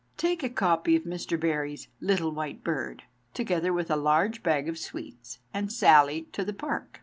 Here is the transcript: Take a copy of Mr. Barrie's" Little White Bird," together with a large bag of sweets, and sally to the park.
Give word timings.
Take 0.17 0.41
a 0.41 0.49
copy 0.49 0.95
of 0.95 1.03
Mr. 1.03 1.39
Barrie's" 1.39 1.87
Little 2.11 2.31
White 2.31 2.63
Bird," 2.63 3.03
together 3.35 3.71
with 3.71 3.91
a 3.91 3.95
large 3.95 4.41
bag 4.41 4.67
of 4.67 4.79
sweets, 4.79 5.37
and 5.53 5.71
sally 5.71 6.23
to 6.31 6.43
the 6.43 6.53
park. 6.53 6.99